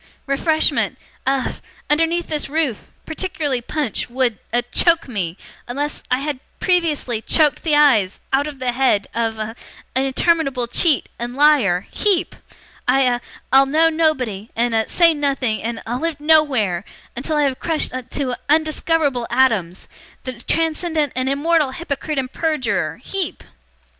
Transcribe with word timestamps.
Refreshment 0.25 0.97
a 1.27 1.57
underneath 1.87 2.25
this 2.25 2.49
roof 2.49 2.87
particularly 3.05 3.61
punch 3.61 4.09
would 4.09 4.39
a 4.51 4.63
choke 4.63 5.07
me 5.07 5.37
unless 5.67 6.01
I 6.09 6.21
had 6.21 6.39
previously 6.59 7.21
choked 7.21 7.61
the 7.61 7.75
eyes 7.75 8.19
out 8.33 8.47
of 8.47 8.57
the 8.57 8.71
head 8.71 9.05
a 9.13 9.19
of 9.25 9.55
interminable 9.95 10.65
cheat, 10.65 11.07
and 11.19 11.35
liar 11.35 11.85
HEEP! 11.91 12.35
I 12.87 13.01
a 13.01 13.21
I'll 13.53 13.67
know 13.67 13.89
nobody 13.89 14.49
and 14.55 14.73
a 14.73 14.87
say 14.89 15.13
nothing 15.13 15.61
and 15.61 15.83
a 15.85 15.99
live 15.99 16.19
nowhere 16.19 16.83
until 17.15 17.37
I 17.37 17.43
have 17.43 17.59
crushed 17.59 17.91
to 17.91 18.31
a 18.31 18.39
undiscoverable 18.49 19.27
atoms 19.29 19.87
the 20.23 20.33
transcendent 20.41 21.13
and 21.15 21.29
immortal 21.29 21.73
hypocrite 21.77 22.17
and 22.17 22.33
perjurer 22.33 22.97
HEEP! 23.03 23.43